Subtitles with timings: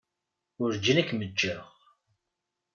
[0.59, 1.65] Werǧin ad kem-ǧǧeɣ.